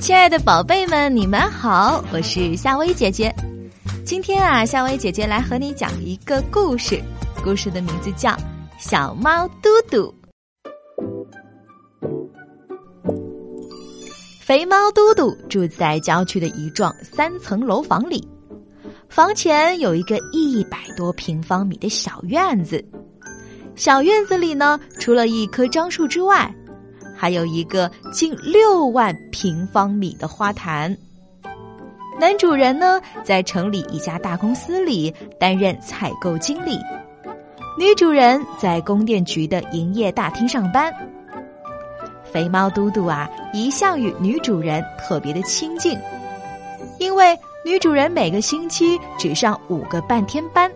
[0.00, 3.32] 亲爱的宝贝们，你们好，我是夏薇姐姐。
[4.02, 6.98] 今天啊，夏薇姐姐来和你讲一个故事，
[7.44, 8.30] 故事的名字叫
[8.78, 10.12] 《小猫嘟嘟》。
[14.40, 18.26] 肥猫嘟嘟住在郊区的一幢三层楼房里，
[19.10, 22.82] 房前有一个一百多平方米的小院子。
[23.76, 26.52] 小院子里呢，除了一棵樟树之外，
[27.20, 30.96] 还有一个近六万平方米的花坛。
[32.18, 36.78] 男主人呢，在城里一家大公司里担任采购经理；
[37.78, 40.90] 女主人在供电局的营业大厅上班。
[42.24, 45.98] 肥猫嘟嘟啊，一向与女主人特别的亲近，
[46.98, 50.72] 因为女主人每个星期只上五个半天班，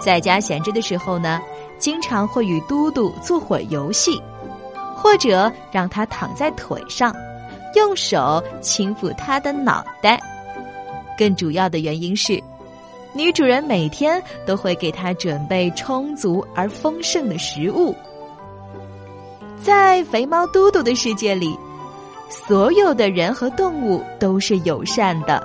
[0.00, 1.38] 在家闲着的时候呢，
[1.78, 4.18] 经常会与嘟嘟做会游戏。
[5.00, 7.14] 或者让他躺在腿上，
[7.74, 10.20] 用手轻抚他的脑袋。
[11.16, 12.42] 更主要的原因是，
[13.14, 17.94] 女主人每天都会给他准备充足而丰盛的食物。
[19.62, 21.58] 在肥猫嘟嘟的世界里，
[22.28, 25.42] 所有的人和动物都是友善的，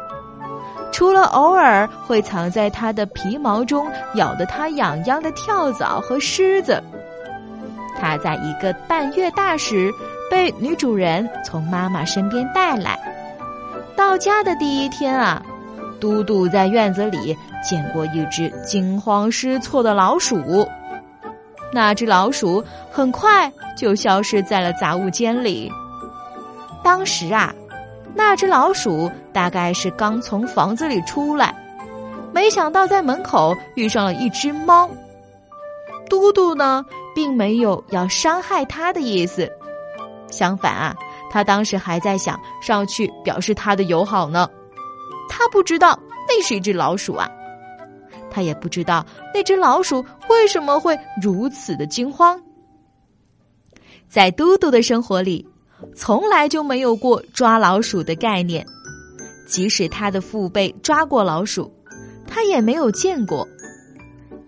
[0.91, 6.81] 除了偶尔会藏在它的皮毛中咬得它痒痒的跳蚤和虱子。
[8.03, 9.89] 他在一个半月大时
[10.29, 12.99] 被女主人从妈妈身边带来。
[13.95, 15.41] 到家的第一天啊，
[16.01, 20.67] 嘟嘟在院子里见过一只惊慌失措的老鼠。
[21.71, 25.71] 那只老鼠很快就消失在了杂物间里。
[26.83, 27.55] 当时啊，
[28.13, 31.55] 那只老鼠大概是刚从房子里出来，
[32.33, 34.89] 没想到在门口遇上了一只猫。
[36.09, 36.85] 嘟嘟呢？
[37.15, 39.51] 并没有要伤害他的意思，
[40.31, 40.95] 相反啊，
[41.29, 44.49] 他当时还在想上去表示他的友好呢。
[45.29, 45.97] 他不知道
[46.27, 47.29] 那是一只老鼠啊，
[48.29, 52.41] 他也不知道那只老鼠为什么会如此的惊慌。
[54.09, 55.47] 在嘟嘟的生活里，
[55.95, 58.65] 从来就没有过抓老鼠的概念，
[59.47, 61.71] 即使他的父辈抓过老鼠，
[62.27, 63.47] 他也没有见过，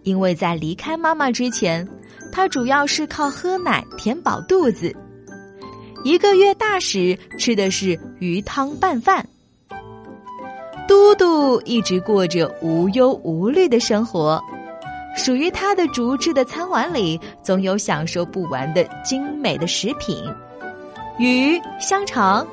[0.03, 1.87] 因为在离开妈妈之前。
[2.35, 4.93] 它主要是靠喝奶填饱肚子，
[6.03, 9.25] 一个月大时吃的是鱼汤拌饭。
[10.85, 14.37] 嘟嘟一直过着无忧无虑的生活，
[15.15, 20.21] 属于他的竹制的餐碗里总有享受不完的精美的食品，
[21.17, 22.45] 鱼、香肠，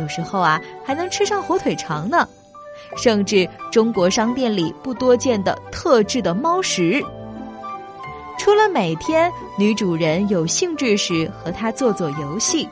[0.00, 2.26] 有时候啊还能吃上火腿肠呢，
[2.96, 7.04] 甚至中国商店里不多见的特制的猫食。
[8.40, 12.66] 除了每天女主人有兴致时和他做做游戏，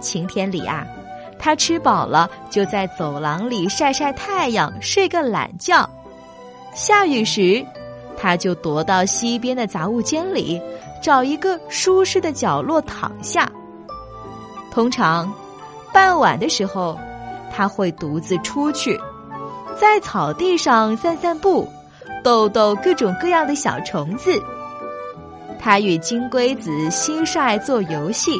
[0.00, 0.84] 晴天里啊，
[1.38, 5.88] 他吃饱了就在走廊里晒晒太阳，睡个懒觉；
[6.74, 7.64] 下雨时，
[8.16, 10.60] 他就躲到西边的杂物间里，
[11.00, 13.48] 找一个舒适的角落躺下。
[14.72, 15.32] 通常，
[15.92, 16.98] 傍晚的时候，
[17.52, 19.00] 他会独自出去，
[19.76, 21.68] 在草地上散散步，
[22.24, 24.42] 逗逗各种各样的小虫子。
[25.58, 28.32] 他与金龟子、蟋蟀做游戏，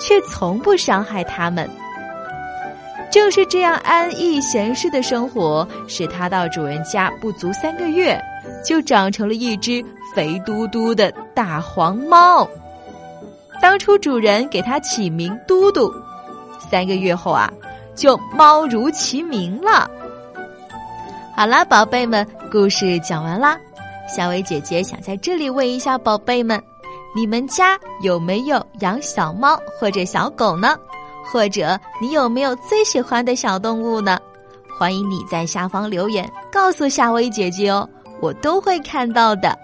[0.00, 1.68] 却从不伤害它们。
[3.10, 8.20] 正是这样安逸闲适的生活，使他到主人家不足三个月，
[8.64, 9.84] 就长成了一只
[10.14, 12.48] 肥嘟嘟的大黄猫。
[13.62, 15.92] 当初主人给它起名嘟嘟，
[16.70, 17.48] 三个月后啊，
[17.94, 19.88] 就猫如其名了。
[21.36, 23.56] 好啦，宝贝们，故事讲完啦。
[24.06, 26.62] 夏薇姐姐想在这里问一下宝贝们：
[27.14, 30.76] 你们家有没有养小猫或者小狗呢？
[31.24, 34.18] 或者你有没有最喜欢的小动物呢？
[34.78, 37.88] 欢迎你在下方留言告诉夏薇姐姐哦，
[38.20, 39.56] 我都会看到的。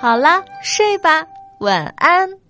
[0.00, 1.26] 好啦，睡吧，
[1.60, 2.43] 晚安。